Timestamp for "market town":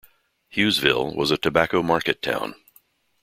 1.83-2.55